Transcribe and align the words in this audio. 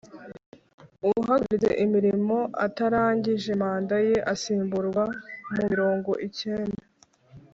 Uhagaritse 1.11 1.69
imirimo 1.85 2.37
atarangije 2.65 3.51
manda 3.61 3.95
ye 4.07 4.17
asimburwa 4.33 5.03
mu 5.51 5.55
mirongo 5.69 6.11
icyenda 6.29 6.83